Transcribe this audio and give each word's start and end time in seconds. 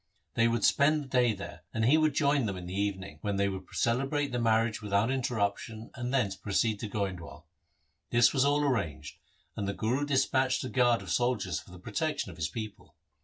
They 0.33 0.47
would 0.47 0.65
spend 0.65 1.03
the 1.03 1.07
day 1.07 1.33
there, 1.35 1.61
and 1.75 1.85
he 1.85 1.95
would 1.99 2.15
join 2.15 2.47
them 2.47 2.57
in 2.57 2.65
the 2.65 2.73
evening, 2.73 3.19
when 3.21 3.35
they 3.35 3.47
would 3.47 3.67
celebrate 3.73 4.29
the 4.31 4.39
marriage 4.39 4.81
without 4.81 5.11
interruption, 5.11 5.91
and 5.93 6.11
thence 6.11 6.35
proceed 6.35 6.79
to 6.79 6.89
Goindwal. 6.89 7.45
This 8.09 8.33
was 8.33 8.43
all 8.43 8.63
arranged, 8.63 9.17
and 9.55 9.67
the 9.67 9.75
Guru 9.75 10.07
dispatched 10.07 10.63
a 10.63 10.69
guard 10.69 11.03
of 11.03 11.11
soldiers 11.11 11.59
for 11.59 11.69
the 11.69 11.77
protection 11.77 12.31
of 12.31 12.37
his 12.37 12.49
people. 12.49 12.95